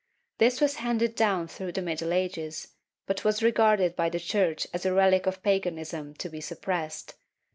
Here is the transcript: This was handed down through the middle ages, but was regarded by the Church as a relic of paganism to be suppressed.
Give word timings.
This 0.39 0.59
was 0.59 0.77
handed 0.77 1.13
down 1.13 1.47
through 1.47 1.73
the 1.73 1.81
middle 1.83 2.11
ages, 2.11 2.69
but 3.05 3.23
was 3.23 3.43
regarded 3.43 3.95
by 3.95 4.09
the 4.09 4.19
Church 4.19 4.65
as 4.73 4.83
a 4.83 4.91
relic 4.91 5.27
of 5.27 5.43
paganism 5.43 6.15
to 6.15 6.27
be 6.27 6.41
suppressed. 6.41 7.13